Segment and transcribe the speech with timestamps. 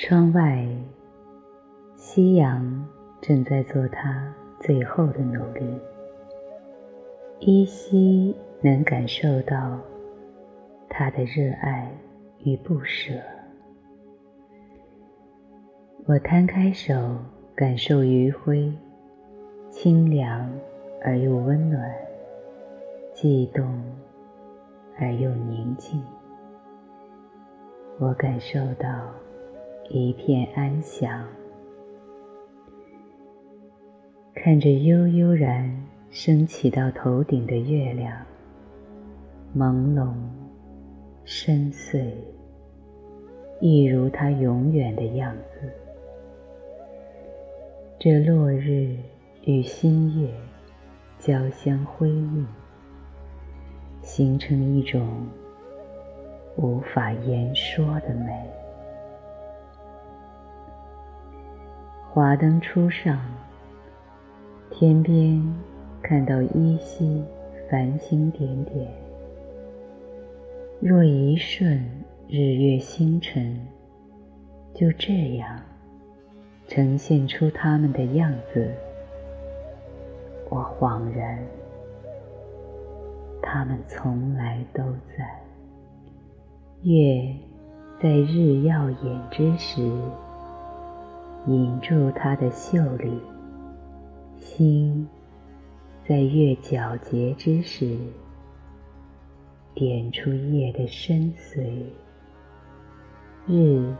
[0.00, 0.64] 窗外，
[1.96, 2.86] 夕阳
[3.20, 5.76] 正在做它最后的努力。
[7.40, 9.76] 依稀能感受到
[10.88, 11.90] 他的热爱
[12.44, 13.12] 与不舍。
[16.06, 17.16] 我摊开手，
[17.56, 18.72] 感受余晖，
[19.68, 20.48] 清凉
[21.04, 21.92] 而又温暖，
[23.12, 23.82] 悸动
[24.96, 26.00] 而又宁静。
[27.98, 28.86] 我感受到
[29.90, 31.26] 一片安详，
[34.34, 38.14] 看着悠悠然升起到头顶的月亮，
[39.56, 40.12] 朦胧
[41.24, 42.12] 深邃，
[43.62, 45.72] 一如它永远的样子。
[47.98, 48.94] 这落日
[49.46, 50.28] 与新月
[51.18, 52.46] 交相辉映，
[54.02, 55.26] 形成一种
[56.56, 58.57] 无法言说的美。
[62.10, 63.20] 华灯初上，
[64.70, 65.40] 天边
[66.02, 67.22] 看到依稀
[67.70, 68.90] 繁星点点，
[70.80, 71.78] 若一瞬
[72.26, 73.60] 日月星辰，
[74.74, 75.60] 就这样。
[76.66, 78.70] 呈现出他们的样子，
[80.50, 81.38] 我恍然，
[83.42, 84.82] 他们从来都
[85.16, 85.42] 在。
[86.82, 87.34] 月
[88.02, 89.90] 在日耀眼之时，
[91.46, 93.12] 引住它的秀丽；
[94.36, 95.08] 星
[96.06, 97.96] 在月皎洁之时，
[99.74, 101.84] 点出夜的深邃。
[103.46, 103.94] 日。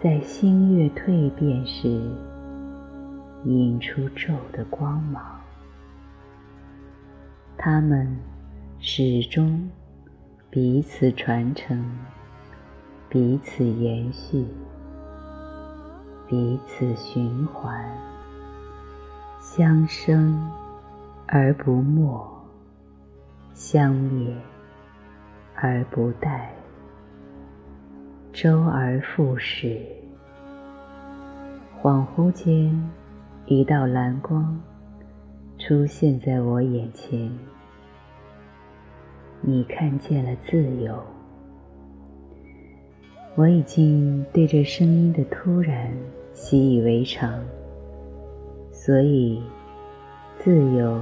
[0.00, 1.88] 在星月蜕变时，
[3.44, 5.40] 引出昼的光芒。
[7.56, 8.18] 它们
[8.80, 9.70] 始终
[10.50, 11.88] 彼此传承，
[13.08, 14.44] 彼此延续，
[16.32, 17.86] 彼此循环，
[19.38, 20.50] 相生
[21.26, 22.26] 而不没，
[23.52, 24.34] 相灭
[25.54, 26.40] 而不殆。
[28.32, 29.78] 周而复始，
[31.82, 32.90] 恍惚间，
[33.44, 34.58] 一道蓝光
[35.58, 37.30] 出现在我眼前。
[39.42, 40.98] 你看见了自由。
[43.34, 45.90] 我已经对这声音的突然
[46.32, 47.44] 习以为常，
[48.70, 49.42] 所以
[50.38, 51.00] 自由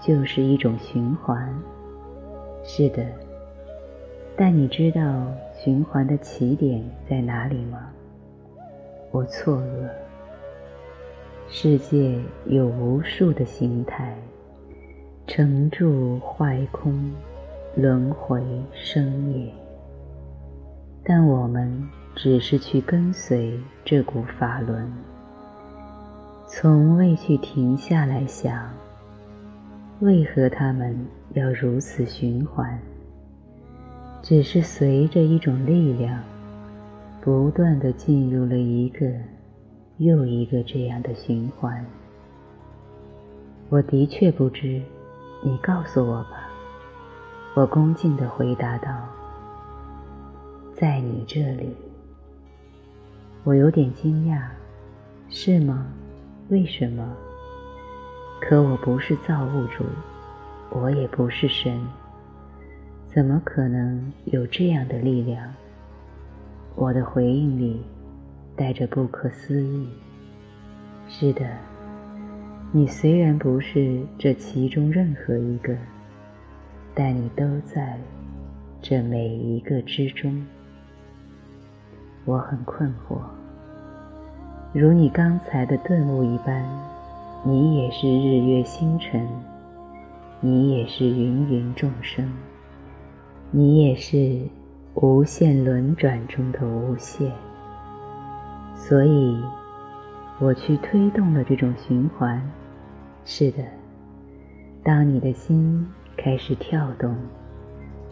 [0.00, 1.54] 就是一种循环。
[2.64, 3.04] 是的。
[4.34, 7.90] 但你知道循环的起点在哪里吗？
[9.10, 9.88] 我错愕。
[11.48, 14.16] 世界有无数的形态，
[15.26, 17.12] 成住坏空，
[17.76, 19.52] 轮回生灭。
[21.04, 24.92] 但我们只是去跟随这股法轮，
[26.46, 28.70] 从未去停下来想，
[30.00, 32.78] 为何他们要如此循环。
[34.22, 36.22] 只是随着一种力量，
[37.20, 39.10] 不断的进入了一个
[39.96, 41.84] 又一个这样的循环。
[43.68, 44.82] 我的确不知，
[45.42, 46.48] 你告诉我吧。
[47.54, 48.90] 我恭敬的回答道
[50.76, 51.74] ：“在你这里。”
[53.44, 54.40] 我有点惊讶，
[55.28, 55.86] 是吗？
[56.48, 57.16] 为什么？
[58.40, 59.84] 可我不是造物主，
[60.70, 61.80] 我也不是神。
[63.08, 65.52] 怎么可能有这样的力量？
[66.76, 67.82] 我的回应里
[68.54, 69.88] 带着不可思议。
[71.08, 71.44] 是的，
[72.70, 75.76] 你虽然不是这其中任何一个，
[76.94, 77.98] 但你都在
[78.80, 80.46] 这每一个之中。
[82.24, 83.18] 我很困惑，
[84.72, 86.64] 如你刚才的顿悟一般，
[87.44, 89.26] 你也是日月星辰，
[90.40, 92.30] 你也是芸芸众生。
[93.54, 94.40] 你也是
[94.94, 97.30] 无限轮转中的无限，
[98.74, 99.42] 所以
[100.38, 102.42] 我去推动了这种循环。
[103.26, 103.62] 是的，
[104.82, 105.86] 当你的心
[106.16, 107.14] 开始跳动，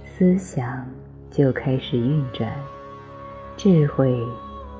[0.05, 0.85] 思想
[1.31, 2.53] 就开始运转，
[3.57, 4.19] 智慧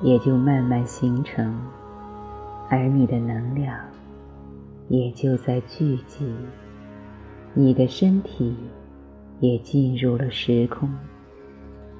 [0.01, 1.59] 也就慢慢形成，
[2.69, 3.77] 而你的能量
[4.87, 6.25] 也就在聚集，
[7.53, 8.55] 你的身体。
[9.39, 10.87] 也进入了时空，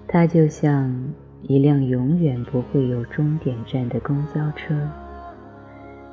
[0.07, 0.95] 它就像
[1.41, 4.75] 一辆永远不会有终点站的公交车。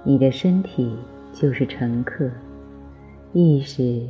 [0.04, 0.96] 你的身体
[1.30, 2.30] 就是乘客，
[3.34, 4.06] 意识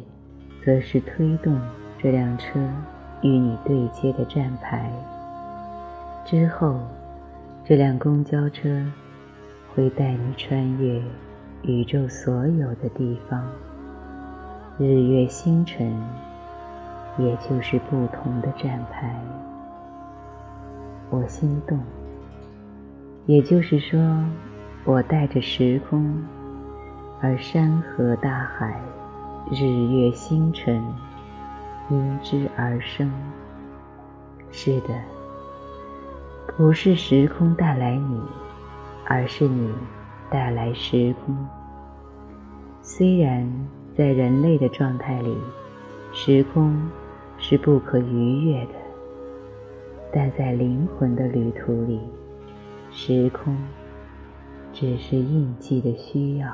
[0.64, 1.60] 则是推动
[2.00, 2.60] 这辆车
[3.22, 4.88] 与你对接的站牌。
[6.30, 6.78] 之后，
[7.64, 8.84] 这辆公交车
[9.74, 11.00] 会带你穿越
[11.62, 13.42] 宇宙所有的地方，
[14.76, 15.90] 日月星辰，
[17.16, 19.18] 也就是不同的站牌。
[21.08, 21.80] 我心动，
[23.24, 23.98] 也就是说，
[24.84, 26.14] 我带着时空，
[27.22, 28.78] 而山河大海、
[29.50, 30.84] 日月星辰
[31.88, 33.10] 因之而生。
[34.50, 34.88] 是的。
[36.58, 38.20] 不是时空带来你，
[39.06, 39.72] 而是你
[40.28, 41.36] 带来时空。
[42.82, 43.48] 虽然
[43.96, 45.36] 在人类的状态里，
[46.12, 46.76] 时空
[47.38, 48.72] 是不可逾越的，
[50.12, 52.00] 但在灵魂的旅途里，
[52.90, 53.56] 时空
[54.72, 56.48] 只是印记的需要。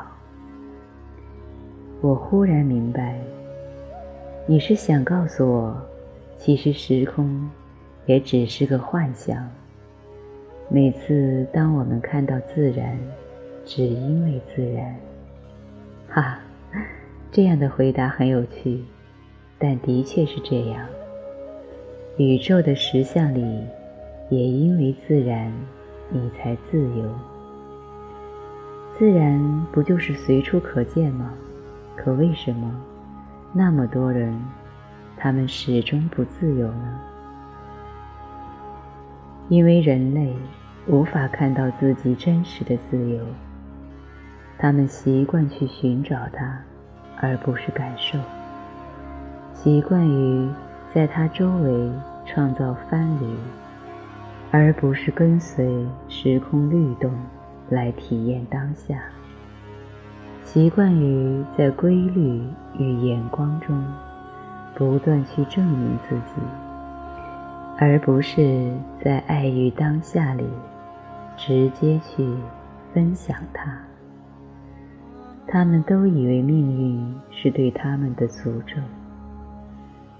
[2.03, 3.19] 我忽然明白，
[4.47, 5.75] 你是想告诉我，
[6.37, 7.49] 其实时空
[8.05, 9.49] 也只是个幻想。
[10.69, 12.99] 每次当我们看到自然，
[13.65, 14.97] 只因为自然，
[16.09, 16.39] 哈，
[17.31, 18.83] 这样的回答很有趣，
[19.59, 20.87] 但的确是这样。
[22.17, 23.61] 宇宙的实相里，
[24.31, 25.53] 也因为自然，
[26.11, 27.15] 你才自由。
[28.99, 31.35] 自然不就是随处可见吗？
[31.97, 32.75] 可为什么
[33.53, 34.35] 那么多人，
[35.17, 37.01] 他们始终不自由呢？
[39.49, 40.35] 因为人类
[40.87, 43.21] 无法看到自己真实的自由，
[44.59, 46.59] 他们习惯去寻找它，
[47.21, 48.19] 而不是感受；
[49.53, 50.49] 习惯于
[50.95, 51.91] 在它周围
[52.25, 53.37] 创造藩篱，
[54.51, 57.13] 而不是跟随时空律动
[57.69, 58.97] 来体验当下；
[60.43, 62.43] 习惯于在规律
[62.79, 63.85] 与眼光中
[64.75, 66.41] 不断去证明自己。
[67.79, 68.73] 而不是
[69.03, 70.45] 在爱与当下里
[71.37, 72.27] 直接去
[72.93, 73.77] 分享它。
[75.47, 78.77] 他们都以为命运是对他们的诅咒。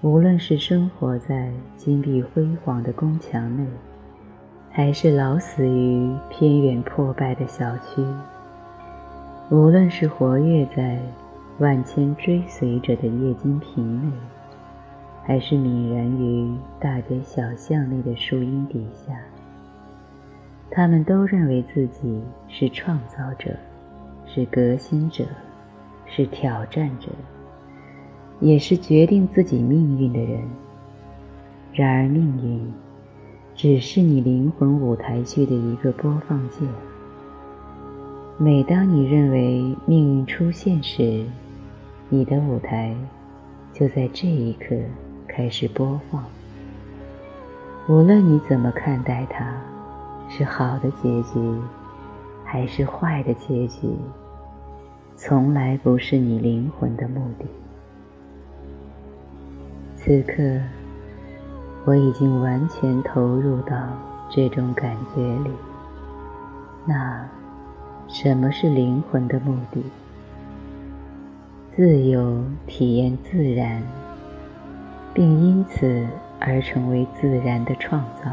[0.01, 3.65] 无论是生活在金碧辉煌的宫墙内，
[4.69, 8.03] 还是老死于偏远破败的小区；
[9.49, 10.99] 无论是活跃在
[11.57, 14.11] 万千追随者的液晶屏内。
[15.27, 19.19] 还是泯然于大街小巷里的树荫底下，
[20.69, 23.49] 他们都认为自己是创造者，
[24.27, 25.25] 是革新者，
[26.05, 27.09] 是挑战者，
[28.39, 30.43] 也是决定自己命运的人。
[31.73, 32.71] 然而，命运
[33.55, 36.67] 只是你灵魂舞台剧的一个播放键。
[38.37, 41.25] 每当你认为命运出现时，
[42.09, 42.95] 你的舞台
[43.73, 44.75] 就在这一刻。
[45.35, 46.23] 开始播放。
[47.89, 49.53] 无论你怎么看待它，
[50.29, 51.59] 是好的结局，
[52.45, 53.89] 还是坏的结局，
[55.17, 57.45] 从来不是你灵魂的目的。
[59.97, 60.61] 此刻，
[61.83, 63.75] 我已经完全投入到
[64.29, 65.51] 这种感觉里。
[66.85, 67.27] 那，
[68.07, 69.83] 什么是灵魂的目的？
[71.75, 73.83] 自由体验自然。
[75.15, 76.05] 并因此
[76.41, 78.29] 而成为自然的创造，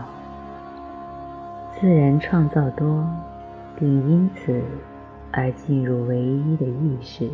[1.79, 3.09] 自然创造多，
[3.79, 4.61] 并因此
[5.31, 7.31] 而进入唯一的意识。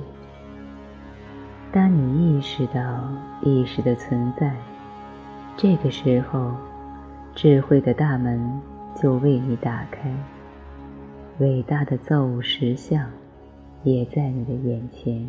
[1.72, 3.08] 当你意识到
[3.40, 4.54] 意识的存在，
[5.56, 6.52] 这个时候，
[7.34, 8.60] 智慧的大门
[8.94, 10.12] 就为你打开，
[11.38, 13.06] 伟大的造物实相
[13.82, 15.26] 也在你的眼前，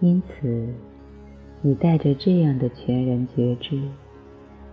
[0.00, 0.74] 因此。
[1.66, 3.76] 你带着这样的全然觉知，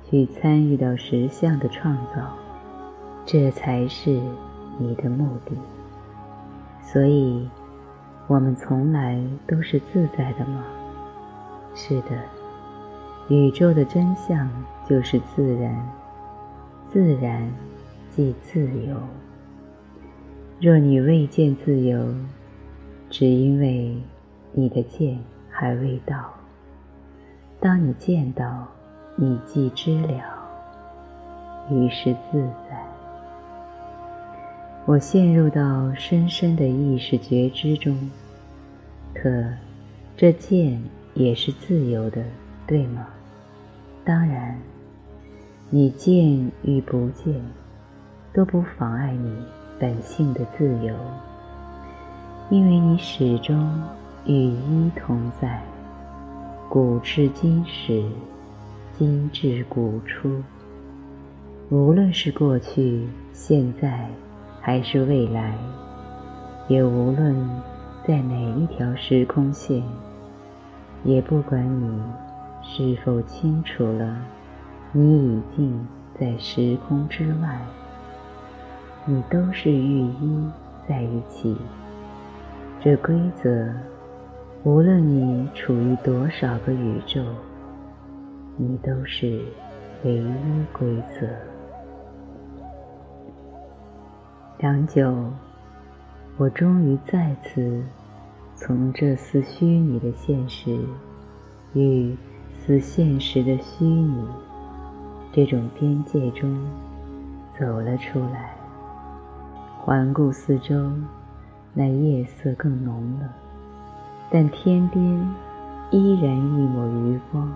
[0.08, 2.38] 去参与到实相的创造，
[3.26, 4.12] 这才是
[4.78, 5.56] 你的目的。
[6.84, 7.50] 所以，
[8.28, 10.64] 我们从来都是自在的吗？
[11.74, 12.10] 是的，
[13.28, 14.48] 宇宙的真相
[14.88, 15.76] 就是自然，
[16.92, 17.52] 自然
[18.12, 18.96] 即自由。
[20.62, 22.14] 若你未见自由，
[23.10, 23.98] 只因为
[24.52, 25.18] 你的见
[25.50, 26.32] 还未到。
[27.64, 28.68] 当你见到，
[29.16, 30.22] 你即知了，
[31.72, 32.86] 于是自在。
[34.86, 37.98] 我陷入到深深的意识觉知中，
[39.14, 39.30] 可
[40.18, 42.22] 这见也是自由的，
[42.68, 43.08] 对吗？
[44.04, 44.60] 当然，
[45.70, 47.34] 你见与不见，
[48.34, 49.38] 都不妨碍你
[49.80, 50.94] 本性的自由，
[52.50, 53.82] 因为你始终
[54.26, 55.64] 与一同在。
[56.74, 58.04] 古至今始，
[58.98, 60.42] 今至古初，
[61.70, 64.10] 无论是过去、现在，
[64.60, 65.56] 还是未来，
[66.68, 67.48] 也无论
[68.08, 69.84] 在哪一条时空线，
[71.04, 72.02] 也不管你
[72.64, 74.18] 是否清楚了，
[74.94, 75.88] 你已经
[76.20, 77.62] 在时空之外，
[79.06, 80.50] 你都是寓一
[80.90, 81.56] 在一起。
[82.82, 83.72] 这规则，
[84.66, 87.22] 无论你处于多少个宇宙，
[88.56, 89.42] 你都是
[90.06, 90.34] 唯一
[90.72, 91.28] 规则。
[94.60, 95.14] 良久，
[96.38, 97.84] 我终于再次
[98.56, 100.80] 从这似虚拟的现实
[101.74, 102.16] 与
[102.54, 104.26] 似现实的虚拟
[105.34, 106.66] 这种边界中
[107.60, 108.56] 走了出来。
[109.82, 110.90] 环顾四周，
[111.74, 113.30] 那夜色更浓了，
[114.34, 115.04] 但天边
[115.92, 117.54] 依然一抹余光，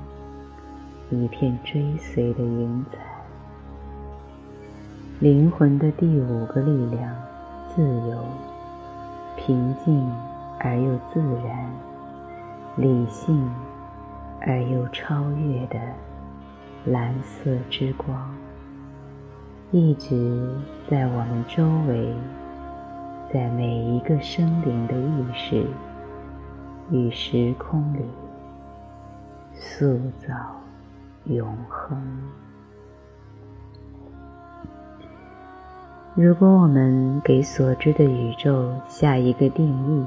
[1.09, 2.99] 一片追随的云彩。
[5.19, 7.15] 灵魂的第五个力量，
[7.73, 8.23] 自由、
[9.35, 10.07] 平静
[10.59, 11.67] 而又自然、
[12.75, 13.49] 理性
[14.41, 15.79] 而又超越的
[16.85, 18.15] 蓝色之光，
[19.71, 20.47] 一直
[20.87, 22.13] 在我们周围，
[23.33, 25.65] 在每一个生灵的意识
[26.89, 27.99] 与时空里
[29.53, 30.33] 塑造
[31.25, 32.01] 永恒。
[36.15, 40.05] 如果我们给所知的宇宙下一个定义，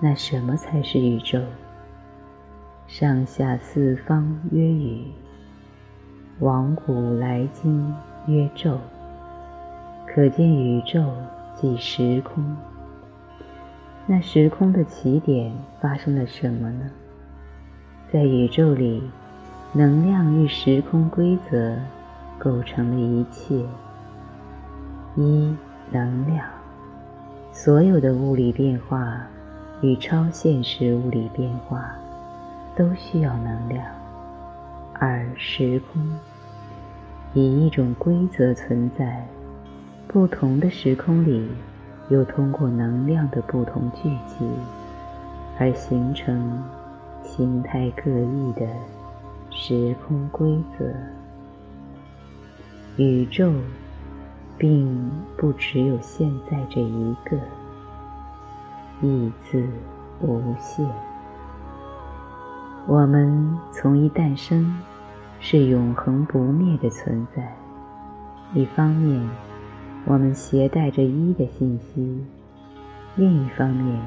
[0.00, 1.40] 那什么才是宇宙？
[2.86, 5.04] 上下四方曰宇，
[6.38, 7.92] 往古来今
[8.26, 8.78] 曰宙。
[10.06, 11.12] 可见宇宙
[11.54, 12.56] 即时空。
[14.08, 16.88] 那时空的起点发生了什么呢？
[18.12, 19.02] 在宇宙里，
[19.72, 21.76] 能量与时空规则
[22.38, 23.64] 构成了一切。
[25.16, 25.52] 一
[25.90, 26.46] 能量，
[27.50, 29.26] 所有的物理变化
[29.82, 31.90] 与超现实物理变化
[32.76, 33.84] 都需要能量。
[34.94, 36.00] 二时空，
[37.34, 39.26] 以一种规则存在，
[40.06, 41.48] 不同的时空里
[42.08, 44.48] 又通过能量的不同聚集
[45.58, 46.62] 而形成
[47.22, 48.66] 形态各异的
[49.50, 50.86] 时空规则。
[52.96, 53.52] 宇宙。
[54.58, 57.36] 并不只有现在这一个，
[59.02, 59.62] 意字
[60.22, 60.88] 无限。
[62.86, 64.80] 我们从一诞生，
[65.40, 67.54] 是永恒不灭的存在。
[68.54, 69.28] 一方面，
[70.08, 72.00] 我们携带着一的信息；
[73.16, 74.00] 另一方面，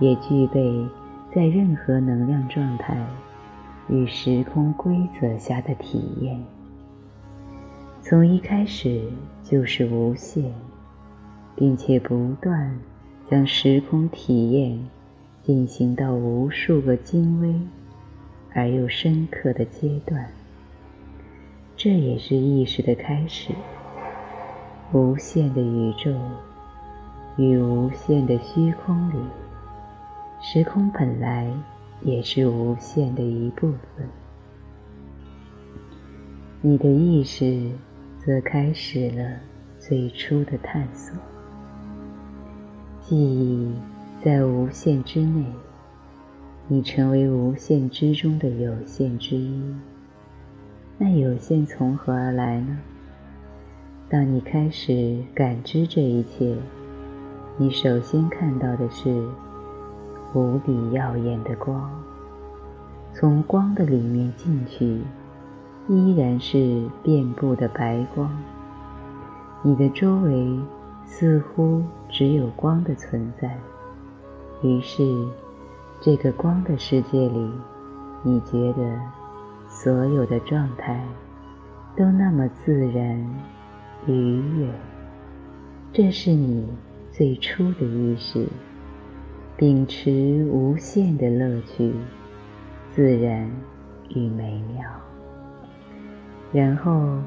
[0.00, 0.84] 也具备
[1.32, 2.98] 在任何能量状态
[3.88, 6.42] 与时空规则下的体验。
[8.02, 9.04] 从一开始
[9.44, 10.52] 就是无限，
[11.54, 12.76] 并且不断
[13.30, 14.76] 将时空体验
[15.44, 17.54] 进行到无数个精微
[18.52, 20.28] 而又深刻的阶段。
[21.76, 23.52] 这也是意识的开始。
[24.92, 26.12] 无限的宇宙
[27.36, 29.16] 与无限的虚空里，
[30.40, 31.52] 时空本来
[32.02, 34.08] 也是无限的一部分。
[36.60, 37.70] 你的意识。
[38.22, 39.40] 则开始了
[39.78, 41.16] 最初的探索。
[43.00, 43.72] 记忆
[44.22, 45.42] 在无限之内，
[46.68, 49.74] 你成为无限之中的有限之一。
[50.98, 52.78] 那有限从何而来呢？
[54.10, 56.56] 当你开始感知这一切，
[57.56, 59.24] 你首先看到的是
[60.34, 61.88] 无比耀眼的光。
[63.14, 65.00] 从光的里面进去。
[65.88, 68.30] 依然是遍布的白光，
[69.60, 70.60] 你的周围
[71.04, 73.58] 似乎只有光的存在。
[74.62, 75.02] 于是，
[76.00, 77.50] 这个光的世界里，
[78.22, 79.00] 你觉得
[79.66, 81.04] 所有的状态
[81.96, 83.26] 都那么自然、
[84.06, 84.68] 愉悦。
[85.92, 86.66] 这是你
[87.10, 88.46] 最初的意识，
[89.56, 91.92] 秉持无限的乐趣、
[92.94, 93.50] 自然
[94.14, 94.82] 与美妙。
[96.52, 97.18] 然后，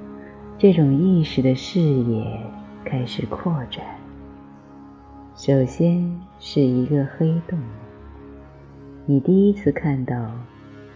[0.57, 2.41] 这种意识的视野
[2.83, 3.83] 开始扩展。
[5.35, 7.59] 首先是一个黑洞，
[9.05, 10.31] 你第一次看到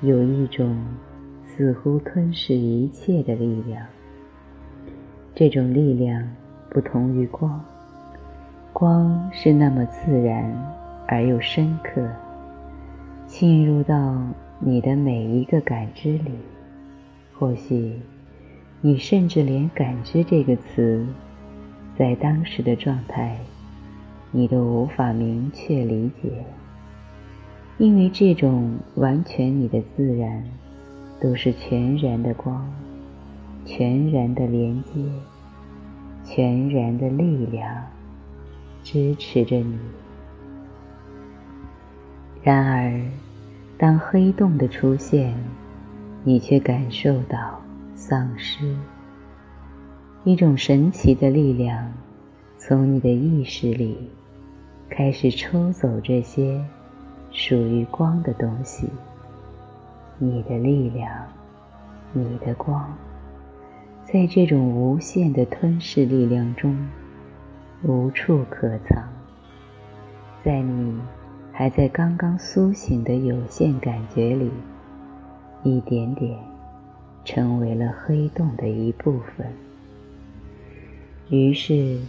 [0.01, 0.77] 有一种
[1.45, 3.85] 似乎吞噬一切的力量。
[5.39, 6.27] 这种力量
[6.67, 7.63] 不同于光，
[8.73, 10.51] 光是那么自然
[11.07, 12.09] 而又深刻，
[13.27, 14.19] 侵入到
[14.59, 16.31] 你的每一个感知里，
[17.37, 18.01] 或许。
[18.81, 21.05] 你甚至连“感知”这个词，
[21.95, 23.37] 在当时的状态，
[24.31, 26.31] 你都无法明确理解，
[27.77, 30.43] 因为这种完全你的自然，
[31.21, 32.67] 都是全然的光，
[33.67, 34.93] 全然的连接，
[36.23, 37.83] 全然的力量，
[38.81, 39.77] 支持着你。
[42.41, 42.97] 然而，
[43.77, 45.35] 当黑洞的出现，
[46.23, 47.61] 你却感受到。
[47.93, 48.77] 丧失
[50.23, 51.91] 一种神奇的力量，
[52.55, 53.97] 从你的意识里
[54.87, 56.63] 开始抽走这些
[57.31, 58.87] 属于光的东西。
[60.19, 61.11] 你的力量，
[62.13, 62.87] 你的光，
[64.09, 66.87] 在这种无限的吞噬力量中
[67.83, 69.03] 无处可藏。
[70.45, 70.97] 在你
[71.51, 74.49] 还在刚刚苏醒的有限感觉里，
[75.63, 76.39] 一点点。
[77.25, 79.45] 成为了黑洞的一部分。
[81.29, 81.99] 于是，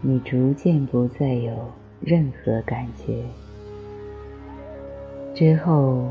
[0.00, 1.52] 你逐渐不再有
[2.00, 3.22] 任何感觉。
[5.34, 6.08] 之后，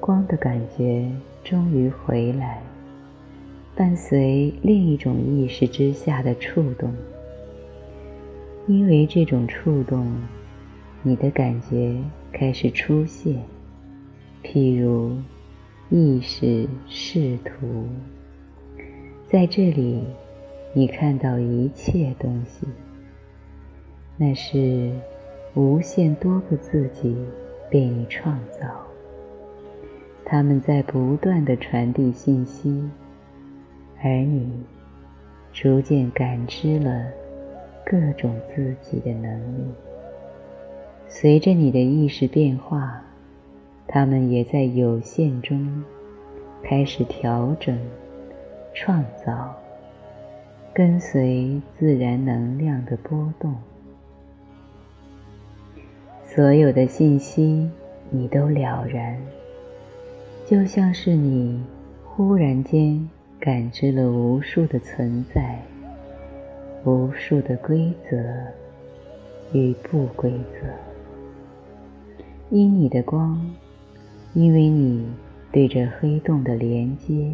[0.00, 1.08] 光的感觉
[1.44, 2.60] 终于回来，
[3.80, 6.92] 伴随另一种意识之下的触动。
[8.66, 10.06] 因为这种触动，
[11.02, 11.96] 你的感觉
[12.30, 13.42] 开始出现，
[14.44, 15.16] 譬如。
[15.88, 17.84] 意识视图，
[19.26, 20.04] 在这里，
[20.72, 22.64] 你看到一切东西，
[24.16, 24.92] 那是
[25.54, 27.16] 无限多个自己
[27.68, 28.68] 被你创造，
[30.24, 32.80] 他们在不断的传递信息，
[34.02, 34.50] 而你
[35.52, 37.06] 逐渐感知了
[37.84, 39.64] 各种自己的能力。
[41.08, 43.02] 随着你的意识变化。
[43.92, 45.82] 他们也在有限中
[46.62, 47.76] 开始调整、
[48.72, 49.52] 创造，
[50.72, 53.52] 跟随自然能量的波动。
[56.22, 57.68] 所有的信息
[58.10, 59.20] 你都了然，
[60.46, 61.60] 就像是你
[62.04, 63.10] 忽然间
[63.40, 65.58] 感知了无数的存在、
[66.84, 68.18] 无数的规则
[69.54, 70.66] 与不规则，
[72.50, 73.40] 因你的光。
[74.34, 75.04] 因为你
[75.50, 77.32] 对这黑洞的连接、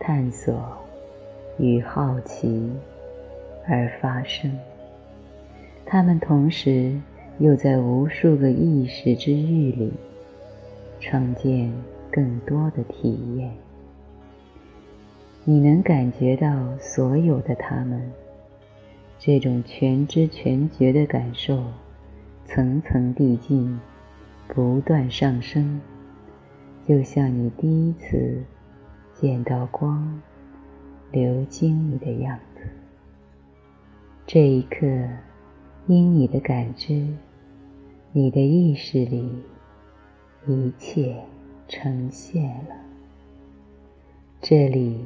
[0.00, 0.60] 探索
[1.58, 2.68] 与好奇
[3.68, 4.50] 而发生，
[5.86, 6.92] 它们同时
[7.38, 9.92] 又在无数个意识之域里
[10.98, 11.72] 创建
[12.10, 13.50] 更多的体验。
[15.50, 18.00] 你能感觉到所有的它们，
[19.18, 21.60] 这种全知全觉的感受，
[22.44, 23.80] 层层递进，
[24.46, 25.80] 不断上升。
[26.86, 28.44] 就像你第一次
[29.12, 30.22] 见到光
[31.10, 32.60] 流经你的样子，
[34.28, 34.86] 这一刻，
[35.88, 37.04] 因你的感知，
[38.12, 39.28] 你的意识里，
[40.46, 41.16] 一切
[41.66, 42.76] 呈现了。
[44.40, 45.04] 这里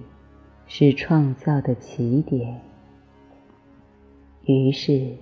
[0.66, 2.60] 是创造的起点。
[4.46, 5.16] 于是，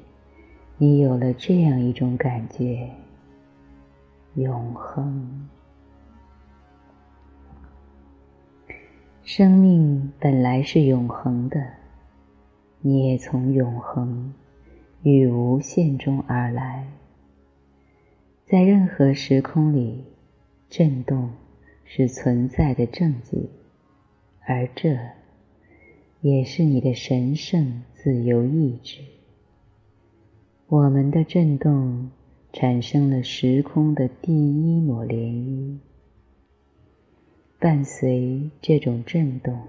[0.78, 2.90] 你有了这样一种感觉：
[4.34, 5.48] 永恒。
[9.22, 11.64] 生命本来是永恒的，
[12.80, 14.34] 你也从永恒
[15.02, 16.88] 与无限中而来。
[18.46, 20.04] 在任何时空里，
[20.68, 21.30] 震动
[21.84, 23.48] 是存在的证据，
[24.44, 24.98] 而这
[26.22, 29.00] 也是你的神圣自由意志。
[30.68, 32.12] 我们的震动
[32.52, 35.78] 产生了时空的第一抹涟漪。
[37.58, 39.62] 伴随这种震动，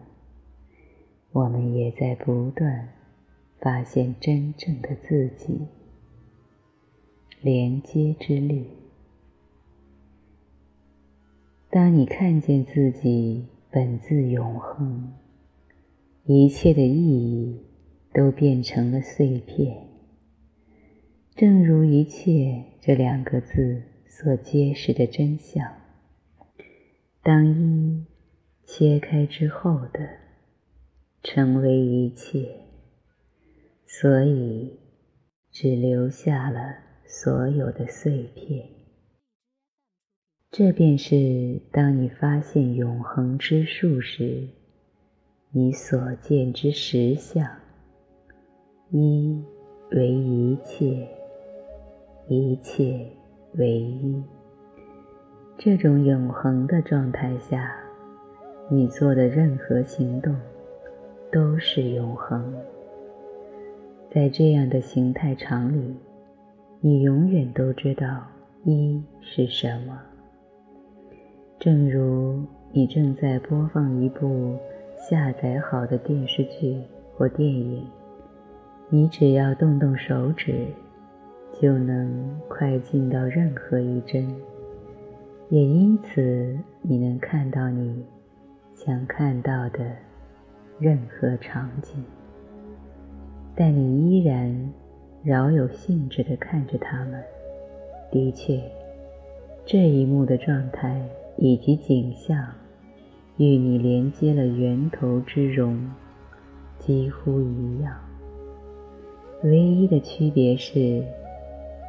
[1.32, 2.89] 我们也在不断
[3.60, 5.60] 发现真正的自己。
[7.42, 8.68] 连接之力。
[11.72, 15.13] 当你看见自己本自永恒，
[16.25, 17.65] 一切的意义
[18.13, 19.88] 都变成了碎片。
[21.36, 25.69] 正如一切这两个字所揭示的真相。
[27.21, 28.05] 当一
[28.63, 30.07] 切开之后的，
[31.23, 32.55] 成为一切，
[33.86, 34.79] 所以
[35.51, 38.69] 只留下了所有的碎片。
[40.51, 44.47] 这便是当你发现永恒之树时，
[45.56, 47.48] 你所见之实相。
[48.89, 49.39] 一
[49.92, 51.08] 为一切，
[52.28, 53.06] 一切
[53.54, 54.24] 为一。
[55.56, 57.72] 这种永恒的状态下，
[58.68, 60.36] 你做的任何行动，
[61.32, 62.52] 都是永恒。
[64.10, 65.96] 在这样的形态场里，
[66.80, 68.26] 你永远都知道
[68.63, 70.02] 一是什么。
[71.60, 74.58] 正如你正在播放一部
[75.10, 76.82] 下载好的电视剧
[77.18, 77.86] 或电影，
[78.88, 80.66] 你只要动动手指，
[81.60, 84.34] 就能快进到任何一帧，
[85.50, 88.06] 也因此你能看到你
[88.74, 89.92] 想看到的
[90.80, 92.02] 任何场景。
[93.54, 94.74] 但你依然
[95.22, 97.22] 饶有兴致地看着他们。
[98.10, 98.58] 的确，
[99.66, 102.42] 这一幕的状态以及景象，
[103.38, 105.89] 与你连接了源头之容
[106.80, 107.96] 几乎一样。
[109.43, 111.04] 唯一的区别是，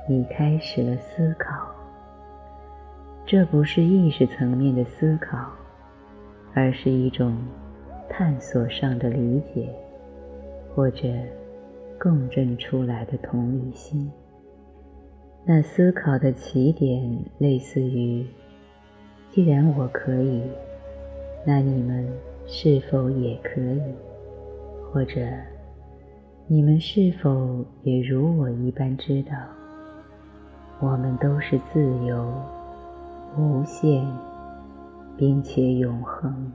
[0.09, 1.67] 你开始了思考。
[3.27, 5.51] 这不是意识层面的思考，
[6.53, 7.37] 而是一种
[8.09, 9.69] 探索上的理解，
[10.75, 11.09] 或者。
[11.97, 14.11] 共振出来的同理心。
[15.45, 18.27] 那思考的起点类似于：
[19.31, 20.43] 既然我可以，
[21.45, 22.09] 那你们
[22.47, 23.83] 是否也可以？
[24.93, 25.21] 或者，
[26.47, 29.33] 你们是否也如我一般知道，
[30.81, 32.33] 我们都是自由、
[33.37, 34.07] 无限，
[35.17, 36.53] 并且永恒？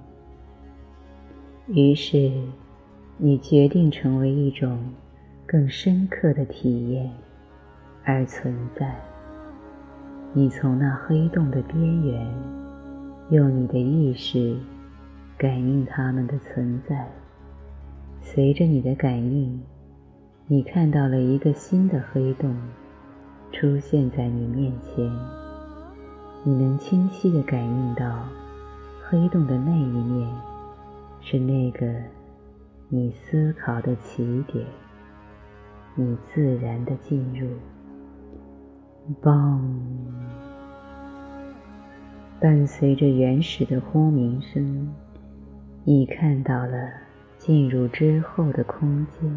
[1.67, 2.31] 于是，
[3.17, 4.77] 你决定成为一种。
[5.51, 7.09] 更深刻的体验
[8.03, 8.93] 而存在。
[10.31, 12.27] 你从那黑洞的边缘，
[13.31, 14.55] 用你的意识
[15.39, 17.07] 感应它们的存在。
[18.21, 19.57] 随着你的感应，
[20.47, 22.53] 你看到了一个新的黑洞
[23.53, 25.09] 出现在你面前。
[26.43, 28.25] 你能清晰地感应到，
[29.07, 30.29] 黑洞的那一面
[31.21, 31.89] 是那个
[32.89, 34.65] 你思考的起点。
[35.95, 37.47] 你自然的进入，
[39.21, 39.61] 嘣！
[42.41, 44.93] 伴随着原始的轰鸣声，
[45.91, 46.87] 你看到了
[47.39, 49.27] 进入之后的空间。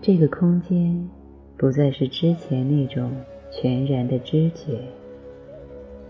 [0.00, 1.10] 这个空间
[1.58, 3.12] 不再是之前那种
[3.50, 4.80] 全然的知觉，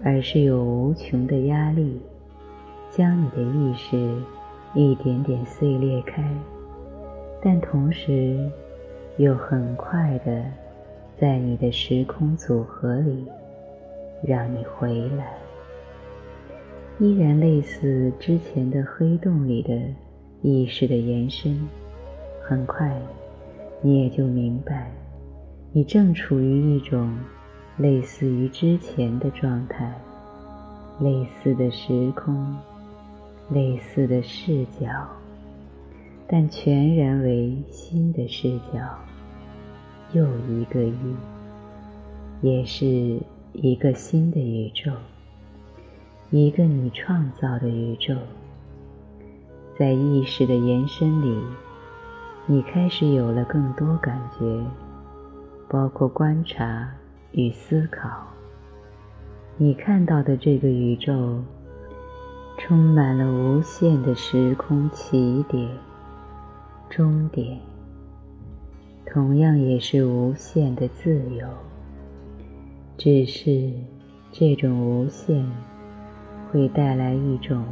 [0.04, 2.00] 而是有无穷的压力，
[2.88, 3.96] 将你的意识
[4.74, 6.22] 一点点碎裂开，
[7.42, 8.38] 但同时。
[9.16, 10.44] 又很快的，
[11.16, 13.26] 在你的时空组合里，
[14.22, 15.34] 让你回来，
[17.00, 19.76] 依然类似之前的黑洞里的
[20.42, 21.60] 意识的延伸。
[22.46, 22.96] 很快，
[23.82, 24.92] 你也就明白，
[25.72, 27.12] 你正处于一种
[27.78, 29.92] 类似于之前的状态，
[31.00, 32.56] 类似的时空，
[33.50, 34.86] 类似的视角。
[36.28, 38.78] 但全然为新的视角，
[40.12, 41.16] 又一个一，
[42.40, 43.18] 也是
[43.52, 44.92] 一个新的宇宙，
[46.36, 48.12] 一个你创造的宇宙。
[49.78, 51.40] 在意识的延伸里，
[52.46, 54.60] 你开始有了更多感觉，
[55.68, 56.92] 包括观察
[57.30, 58.26] 与思考。
[59.56, 61.40] 你看到的这个宇宙，
[62.58, 65.70] 充满了无限的时空起点。
[66.90, 67.60] 终点
[69.06, 71.46] 同样也是无限的自由，
[72.98, 73.70] 只是
[74.32, 75.48] 这种无限
[76.54, 77.64] 会带来一种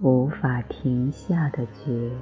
[0.00, 2.12] 无法停下的觉，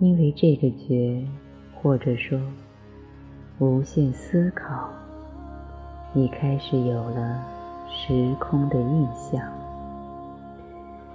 [0.00, 1.26] 因为这个觉，
[1.74, 2.38] 或者说
[3.58, 4.90] 无限思考，
[6.12, 7.42] 你开始有了
[7.88, 9.42] 时空的印象，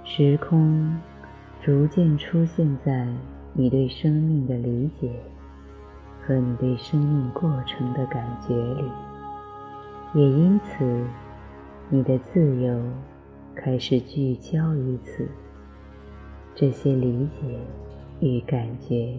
[0.02, 0.92] 时空。
[1.62, 3.08] 逐渐出现在
[3.52, 5.10] 你对生命的理解
[6.24, 8.84] 和你对生命过程的感觉里，
[10.14, 11.04] 也因此，
[11.88, 12.82] 你的自由
[13.54, 15.28] 开始聚焦于此。
[16.52, 17.60] 这些理解
[18.18, 19.14] 与感觉，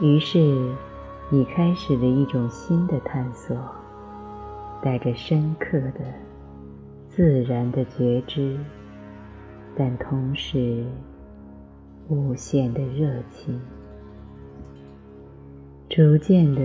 [0.00, 0.38] 于是
[1.28, 3.56] 你开始了一种新的探索，
[4.80, 6.00] 带着深刻的、
[7.08, 8.56] 自然的觉知。
[9.76, 10.84] 但同时，
[12.08, 13.60] 无限的热情，
[15.88, 16.62] 逐渐的，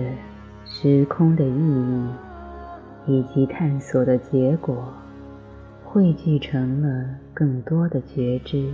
[0.64, 2.06] 时空的意义
[3.06, 4.92] 以及探索的结果，
[5.84, 8.72] 汇聚成了更多的觉知，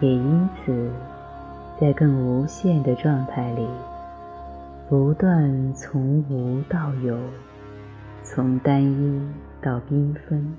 [0.00, 0.90] 也因此，
[1.80, 3.66] 在更无限的状态里，
[4.88, 7.18] 不断从无到有，
[8.22, 9.20] 从单一
[9.60, 10.52] 到缤纷，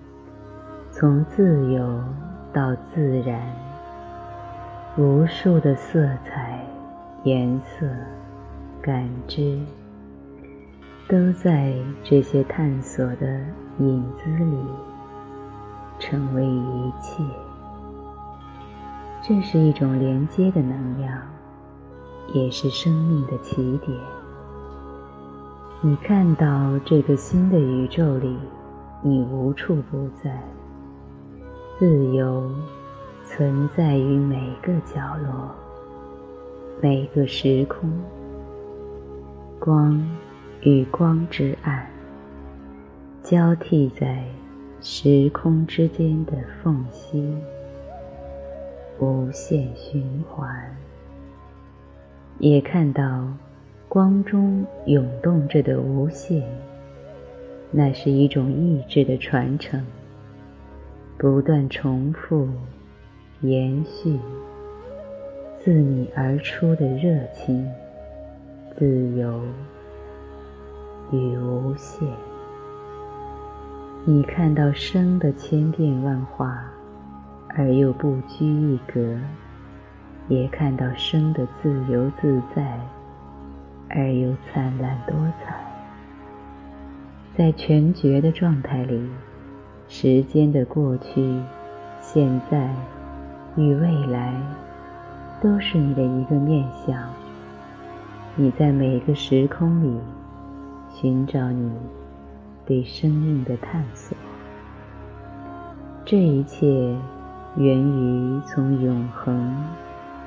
[0.92, 2.04] 从自由。
[2.52, 3.40] 到自然，
[4.98, 6.66] 无数的色彩、
[7.24, 7.86] 颜色、
[8.82, 9.60] 感知，
[11.10, 13.42] 都在这些探索的
[13.80, 14.58] 影子里
[15.98, 17.24] 成为一切。
[19.24, 21.20] 这是一种连接的能量，
[22.32, 23.98] 也是生命的起点。
[25.82, 28.38] 你看到这个新的宇宙里，
[29.02, 30.44] 你无处不在，
[31.80, 32.52] 自由
[33.26, 35.50] 存在于每个角落、
[36.80, 37.90] 每个时空。
[39.60, 40.00] 光
[40.62, 41.88] 与光之暗
[43.24, 44.24] 交替在
[44.82, 47.34] 时空之间的缝隙。
[49.00, 50.76] 无限循环，
[52.40, 53.26] 也看到
[53.88, 56.44] 光中涌动着的无限，
[57.72, 59.86] 那是一种意志的传承，
[61.18, 62.50] 不断重复、
[63.40, 64.20] 延续，
[65.58, 67.66] 自你而出的热情、
[68.78, 69.42] 自由
[71.12, 72.08] 与无限。
[74.06, 76.64] 你看到生的千变万化。
[77.56, 79.18] 而又不拘一格，
[80.28, 82.80] 也看到生的自由自在，
[83.90, 85.60] 而又灿烂多彩。
[87.36, 89.10] 在全觉的状态里，
[89.88, 91.42] 时间的过去、
[92.00, 92.72] 现在
[93.56, 94.40] 与未来，
[95.42, 96.96] 都是你的一个面相。
[98.36, 100.00] 你在每个时空里
[101.02, 101.72] 寻找你
[102.66, 104.18] 对生命的探索，
[106.04, 106.94] 这一切。
[107.58, 109.56] 源于从永恒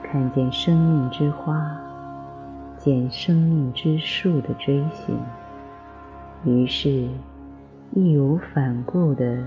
[0.03, 1.71] 看见生命之花，
[2.77, 5.17] 见生命之树的追寻，
[6.45, 7.09] 于是
[7.95, 9.39] 义无反顾地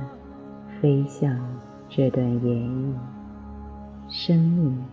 [0.79, 1.37] 飞向
[1.89, 2.93] 这段演绎。
[4.07, 4.83] 生命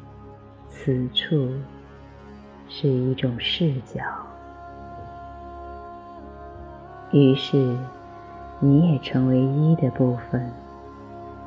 [0.68, 1.48] 此处
[2.68, 4.02] 是一种视角，
[7.12, 7.76] 于是
[8.58, 10.50] 你也成为一的部分，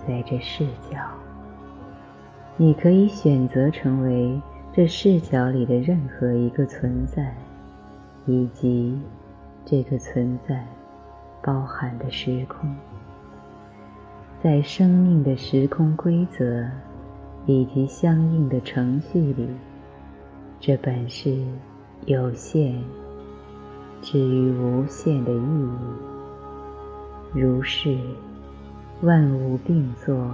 [0.07, 0.99] 在这视角。
[2.55, 4.39] 你可以选择成为
[4.71, 7.35] 这视角里的任何一个存在，
[8.27, 9.01] 以及
[9.65, 10.63] 这个存在
[11.41, 12.73] 包含的时空。
[14.43, 16.69] 在生命的时空规则
[17.47, 19.49] 以及相应的程序里，
[20.59, 21.35] 这本是
[22.05, 22.79] 有限
[24.05, 25.69] 至于无限的意义。
[27.33, 27.97] 如是，
[29.01, 30.29] 万物并作。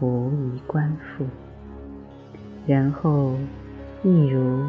[0.00, 1.26] 无一观复，
[2.66, 3.34] 然后，
[4.02, 4.64] 一如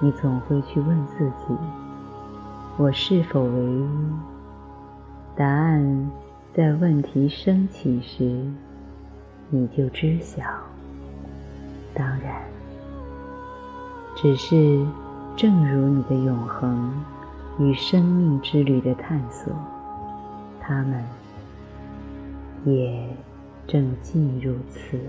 [0.00, 1.54] 你总会去问自己：
[2.78, 3.86] 我是否唯一？
[5.36, 6.10] 答案
[6.54, 8.42] 在问题升起时，
[9.50, 10.42] 你就知晓。
[11.92, 12.42] 当然，
[14.16, 14.82] 只是
[15.36, 16.90] 正如你的永恒
[17.58, 19.52] 与生命之旅的探索，
[20.60, 21.04] 他们
[22.64, 23.06] 也。
[23.66, 25.00] 正进入此，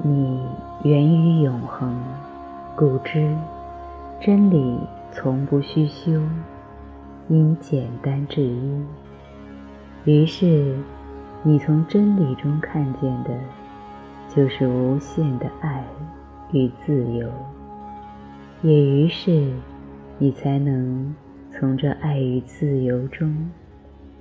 [0.00, 0.40] 你
[0.84, 1.92] 源于永恒，
[2.76, 3.36] 故知
[4.20, 4.78] 真理
[5.10, 6.12] 从不虚修，
[7.26, 8.84] 因简单至一。
[10.04, 10.76] 于是，
[11.42, 13.30] 你从真理中看见的，
[14.32, 15.84] 就是无限的爱
[16.52, 17.28] 与自由。
[18.62, 19.52] 也于是，
[20.18, 21.14] 你才能
[21.50, 23.50] 从这爱与自由中。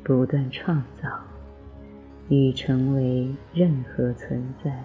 [0.03, 1.07] 不断创造
[2.27, 4.83] 与成为任何存在，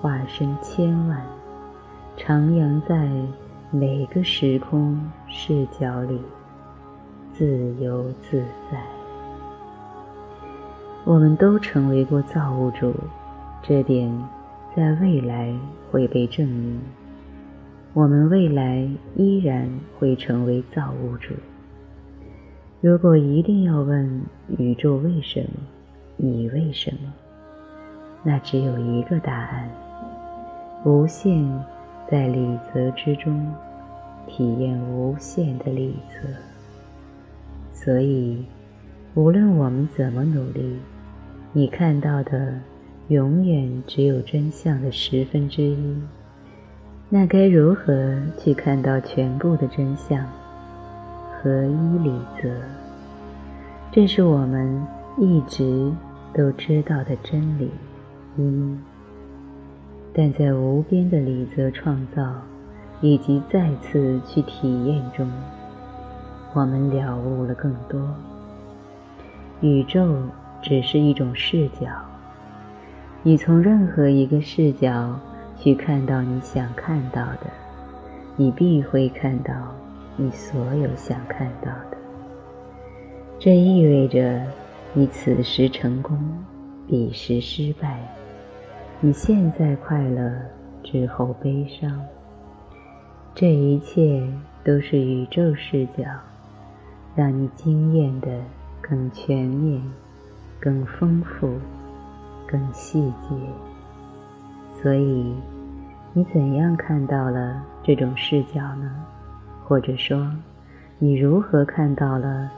[0.00, 1.22] 化身千万，
[2.16, 3.06] 徜徉在
[3.70, 6.18] 每个时空视角里，
[7.34, 8.82] 自由自在。
[11.04, 12.94] 我们都成为过造物主，
[13.62, 14.10] 这点
[14.76, 15.54] 在未来
[15.90, 16.80] 会被证明。
[17.92, 21.32] 我们未来依然会成为造物主。
[22.80, 24.22] 如果一定要问
[24.58, 25.48] 宇宙为什么，
[26.16, 27.12] 你为什么？
[28.24, 29.70] 那只有一个答案：
[30.84, 31.48] 无限
[32.10, 33.54] 在理则之中
[34.26, 36.28] 体验无限的理则。
[37.72, 38.44] 所以，
[39.14, 40.78] 无论我们怎么努力，
[41.52, 42.58] 你看到的
[43.08, 45.96] 永远只有真相的十分之一。
[47.10, 50.24] 那该如何去看到全部的真相？
[51.36, 52.48] 合一理则，
[53.92, 54.82] 这是我们
[55.18, 55.92] 一直
[56.32, 57.70] 都知道的真理
[58.38, 58.78] 一。
[60.14, 62.22] 但在无边的理则创造
[63.02, 65.30] 以及再次去体验中，
[66.54, 68.00] 我们了悟了更多。
[69.60, 70.16] 宇宙
[70.62, 71.86] 只是一种视角。
[73.26, 75.18] 你从任何一个视角
[75.56, 77.50] 去看到你想看到的，
[78.36, 79.54] 你必会看到
[80.14, 81.96] 你所有想看到的。
[83.38, 84.42] 这意味着
[84.92, 86.18] 你此时成功，
[86.86, 87.96] 彼时失败；
[89.00, 90.30] 你现在快乐，
[90.82, 91.98] 之后悲伤。
[93.34, 94.22] 这一切
[94.62, 96.04] 都是宇宙视角，
[97.16, 98.28] 让你惊艳的
[98.82, 99.82] 更全面、
[100.60, 101.54] 更丰富、
[102.54, 103.34] 更细节。
[104.80, 105.34] 所以，
[106.12, 108.88] 你怎样看到了这种视角呢？
[109.66, 110.30] 或者说，
[111.00, 112.48] 你如何看到了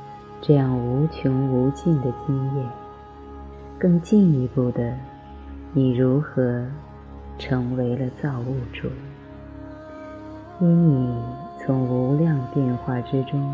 [0.43, 2.67] 这样无穷无尽的经验？
[3.79, 4.93] 更进一步的，
[5.73, 6.63] 你如何
[7.39, 8.89] 成为了造物主？
[10.61, 11.23] 因你
[11.59, 13.51] 从无量变化之中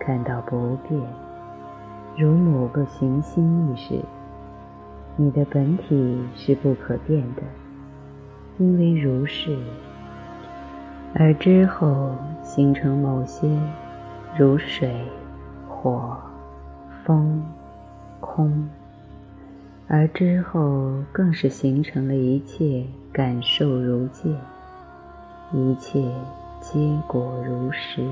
[0.00, 0.98] 看到不变，
[2.16, 4.00] 如某个行星意识，
[5.16, 7.42] 你的本体是不可变的，
[8.58, 9.56] 因为如是，
[11.14, 13.46] 而之后形成某些
[14.38, 15.04] 如水、
[15.68, 16.16] 火、
[17.04, 17.44] 风、
[18.20, 18.68] 空，
[19.86, 24.34] 而之后更是形成了一切感受如见。
[25.52, 26.02] 一切
[26.62, 28.08] 结果如实，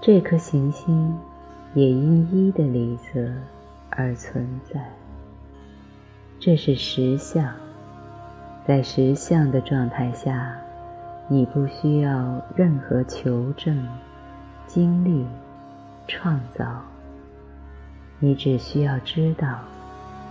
[0.00, 1.16] 这颗行星
[1.74, 3.32] 也因一的理则
[3.90, 4.80] 而存在。
[6.44, 7.54] 这是实相，
[8.66, 10.56] 在实相的状态下，
[11.28, 13.86] 你不需要任何求证、
[14.66, 15.24] 经历、
[16.08, 16.64] 创造，
[18.18, 19.60] 你只需要知道，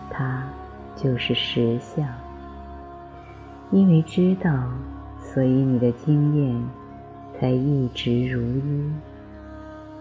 [0.10, 0.44] 它
[0.98, 2.06] 就是实相，
[3.72, 4.52] 因为知道。
[5.34, 6.62] 所以你的经验
[7.40, 8.92] 才一直如一，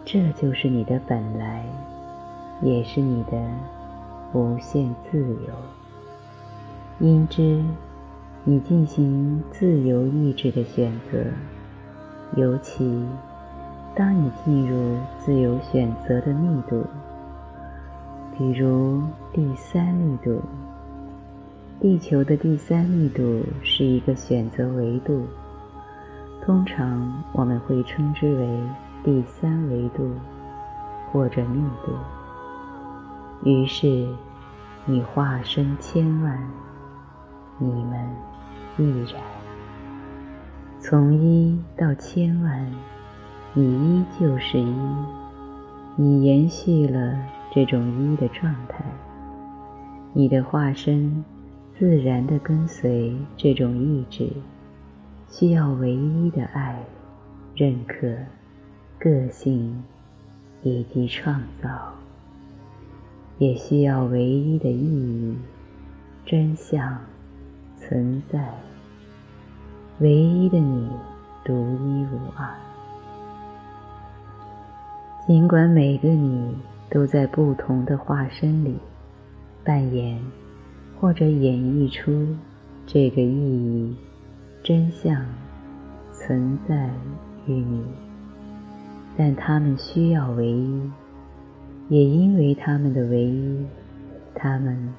[0.04, 1.64] 这就是你的本来，
[2.62, 3.40] 也是你的
[4.32, 5.79] 无限自由。
[7.02, 7.64] 因之，
[8.44, 11.18] 你进行自由意志的选择，
[12.36, 13.02] 尤其
[13.96, 16.84] 当你进入自由选择的密度，
[18.36, 20.42] 比如第三密度。
[21.80, 25.24] 地球的第三密度是一个选择维度，
[26.44, 28.60] 通常我们会称之为
[29.02, 30.10] 第三维度
[31.10, 31.92] 或者密度。
[33.42, 34.06] 于是，
[34.84, 36.38] 你化身千万，
[37.60, 38.10] 你们
[38.76, 39.22] 亦然。
[40.80, 42.66] 从一到千万，
[43.54, 43.62] 你
[44.00, 44.74] 依旧是一，
[45.94, 47.16] 你延续了
[47.52, 48.84] 这种一的状态，
[50.12, 51.24] 你的化身。
[51.78, 54.28] 自然的跟随这种意志，
[55.30, 56.78] 需要唯一的爱、
[57.54, 58.06] 认可、
[58.98, 59.82] 个性
[60.62, 61.70] 以及创造，
[63.38, 65.38] 也需要唯一的意义、
[66.26, 67.00] 真相、
[67.90, 68.54] 存在。
[69.98, 70.88] 唯一的你，
[71.44, 72.48] 独一无二。
[75.26, 76.56] 尽管每个你
[76.88, 78.78] 都在不同的化身里
[79.64, 80.16] 扮演。
[81.00, 82.28] 或者演绎出
[82.86, 83.96] 这个意义、
[84.62, 85.24] 真相
[86.12, 86.90] 存在
[87.46, 87.82] 于你，
[89.16, 90.90] 但他们需要唯一，
[91.88, 93.64] 也因为他们的唯一，
[94.34, 94.92] 他们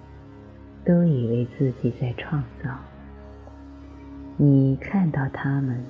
[0.86, 2.70] 都以为自己在创造。
[4.38, 5.84] 你看到他们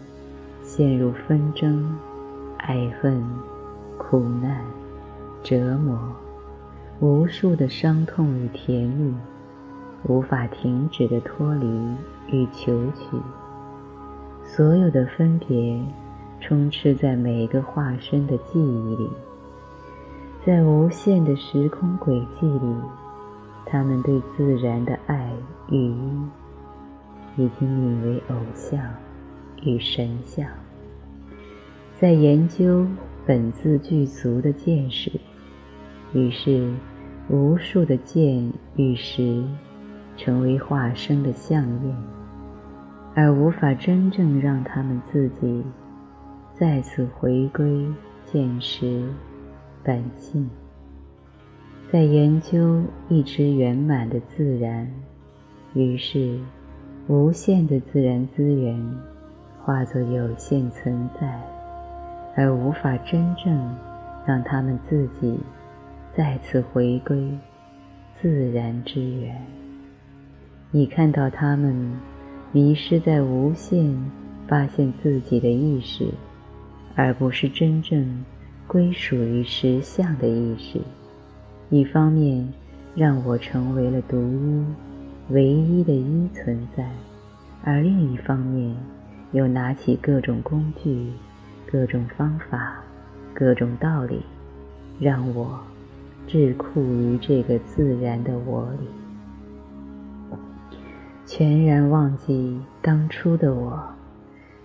[0.64, 1.98] 陷入纷争、
[2.58, 3.24] 爱恨、
[3.98, 4.62] 苦难、
[5.44, 5.98] 折磨，
[7.00, 9.14] 无数的伤痛与甜蜜。
[10.06, 11.68] 无法停止的脱离
[12.32, 13.16] 与求取，
[14.44, 15.80] 所有的分别
[16.40, 19.08] 充斥在每个化身的记忆里，
[20.44, 22.76] 在无限的时空轨迹里，
[23.66, 25.32] 他们对自然的爱
[25.70, 26.22] 与依
[27.38, 28.80] 已经引为偶像
[29.64, 30.48] 与神像，
[32.00, 32.86] 在研究
[33.26, 35.12] 本自具足的见识，
[36.14, 36.74] 于是
[37.30, 39.44] 无数的见与识。
[40.18, 41.96] 成为化身的相验，
[43.16, 45.64] 而无法真正让他们自己
[46.54, 47.88] 再次回归
[48.26, 49.10] 见识
[49.84, 50.48] 本性。
[51.92, 54.90] 在研究一直圆满的自然，
[55.74, 56.40] 于是
[57.10, 58.82] 无限的自然资源
[59.62, 61.38] 化作有限存在，
[62.38, 63.76] 而无法真正
[64.26, 65.38] 让他们自己
[66.16, 67.30] 再次回归
[68.22, 69.36] 自然之源。
[70.72, 71.92] 你看到他们
[72.54, 73.94] 迷失在无限
[74.48, 76.08] 发现自己的意识，
[76.96, 78.24] 而不是真正
[78.66, 80.80] 归属于实相的意识。
[81.72, 82.46] 一方面
[82.96, 84.66] 让我成为了独一、
[85.30, 86.92] 唯一的一存在，
[87.64, 88.76] 而另一方面
[89.32, 91.10] 又拿起各种工具、
[91.66, 92.74] 各种方法、
[93.34, 94.22] 各种道理，
[95.00, 95.58] 让我
[96.28, 98.88] 桎梏于这个自然的我里。
[101.26, 103.82] 全然忘记当初的我，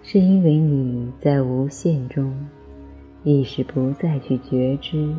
[0.03, 2.35] 是因为你在无限中，
[3.23, 5.15] 意识不再去觉知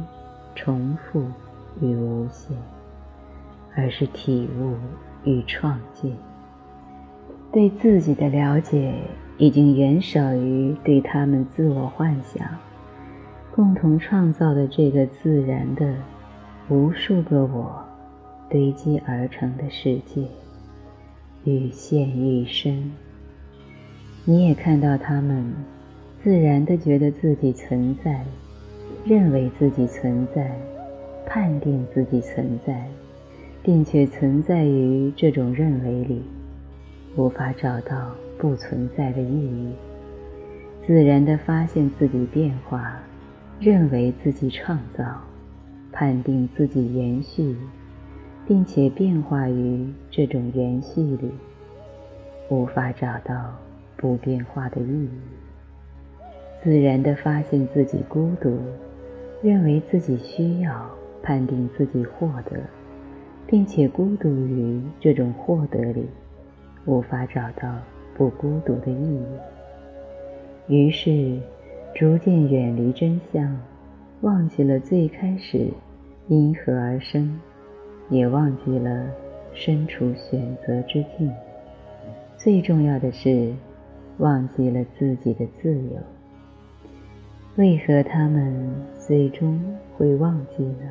[0.53, 1.23] 重复
[1.81, 2.55] 与无限，
[3.75, 4.75] 而是体悟
[5.23, 6.11] 与创建。
[7.51, 8.93] 对自己的了解
[9.37, 12.45] 已经远少于对他们自我幻想，
[13.55, 15.95] 共同创造的这个自然的
[16.69, 17.83] 无数个我
[18.49, 20.27] 堆积而成的世界。
[21.45, 22.91] 愈陷愈深，
[24.25, 25.53] 你也看到他们
[26.21, 28.25] 自然的觉得自己存在，
[29.05, 30.59] 认为自己存在，
[31.27, 32.87] 判定自己存在，
[33.61, 36.23] 并且存在于这种认为里，
[37.15, 39.71] 无法找到不存在的意义。
[40.87, 42.97] 自然的发现自己变化，
[43.59, 45.21] 认为自己创造，
[45.91, 47.55] 判定自己延续。
[48.47, 51.29] 并且变化于这种延续里，
[52.47, 53.53] 无法找到
[53.97, 55.09] 不变化的意义。
[56.63, 58.57] 自然地发现自己孤独，
[59.43, 60.89] 认为自己需要，
[61.27, 62.57] 判定自己获得，
[63.45, 66.07] 并且孤独于这种获得里，
[66.85, 67.75] 无法找到
[68.15, 69.25] 不孤独的意义。
[70.69, 71.37] 于是，
[71.93, 73.59] 逐渐远离真相，
[74.21, 75.67] 忘记了最开始
[76.29, 77.37] 因何而生。
[78.09, 79.11] 也忘记了
[79.53, 81.29] 身处选择之境，
[82.37, 83.53] 最重要的是
[84.19, 85.97] 忘记了自己的自由。
[87.57, 88.65] 为何他们
[88.97, 89.59] 最终
[89.97, 90.85] 会忘记呢？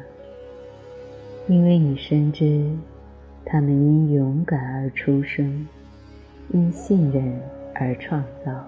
[1.49, 2.71] 因为你深知，
[3.45, 5.67] 他们因勇敢而出生，
[6.53, 7.41] 因信任
[7.75, 8.65] 而创造，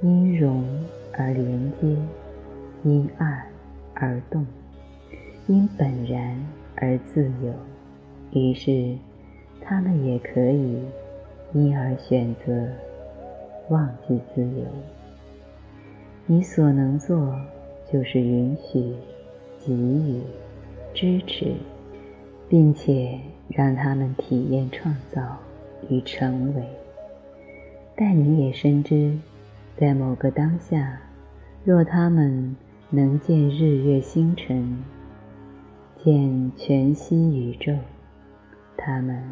[0.00, 0.64] 因容
[1.12, 1.96] 而连接，
[2.84, 3.44] 因爱
[3.94, 4.46] 而动，
[5.46, 6.36] 因本然。
[6.74, 7.52] 而自由，
[8.32, 8.96] 于是
[9.60, 10.82] 他们也可以
[11.52, 12.66] 因而选择
[13.68, 14.64] 忘记自由。
[16.26, 17.38] 你所能做
[17.92, 18.94] 就是允许、
[19.64, 20.22] 给予、
[20.92, 21.54] 支持，
[22.52, 25.38] 并且让他们体验创造
[25.88, 26.62] 与成为。
[27.96, 29.16] 但你也深知，
[29.74, 31.00] 在某个当下，
[31.64, 32.54] 若他们
[32.90, 34.84] 能见日月星辰。
[36.04, 37.72] 见全息宇宙，
[38.76, 39.24] 他们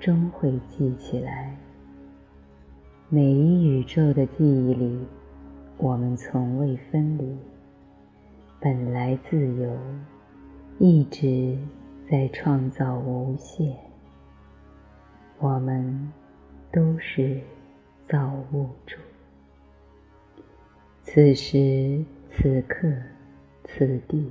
[0.00, 1.54] 终会记起来。
[3.10, 4.98] 每一宇宙的记忆里，
[5.76, 7.36] 我们从未分离，
[8.58, 9.76] 本来自由，
[10.78, 11.58] 一直
[12.10, 13.76] 在创造无限。
[15.38, 16.12] 我们
[16.70, 17.40] 都是
[18.08, 18.96] 造物主。
[21.02, 22.88] 此时此刻
[23.64, 24.30] 此地。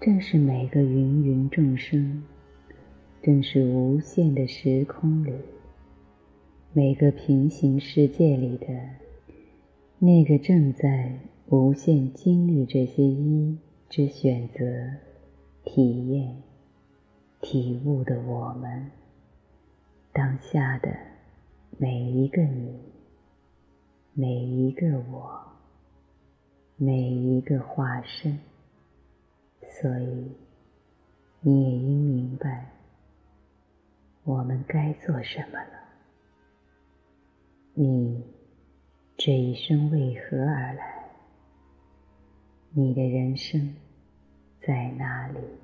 [0.00, 2.22] 正是每个芸芸众生，
[3.22, 5.32] 正是无限的时空里，
[6.74, 8.66] 每个平行世界里的
[9.98, 13.56] 那个正在无限经历这些一
[13.88, 14.60] 之选择、
[15.64, 16.42] 体验、
[17.40, 18.90] 体悟的我们，
[20.12, 20.94] 当下的
[21.78, 22.78] 每一个你，
[24.12, 25.42] 每一个我，
[26.76, 28.38] 每一个化身。
[29.68, 30.32] 所以，
[31.40, 32.70] 你也应明白，
[34.22, 35.80] 我们该做什么了。
[37.72, 38.22] 你
[39.16, 41.10] 这一生为何而来？
[42.70, 43.74] 你的人生
[44.66, 45.63] 在哪里？